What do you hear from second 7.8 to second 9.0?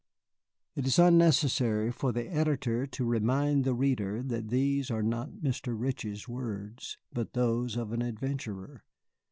an adventurer.